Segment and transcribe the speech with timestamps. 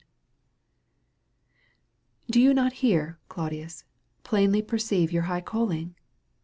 [2.27, 3.83] Do you not here, Claudius,
[4.23, 5.93] plainly perceive your high calling?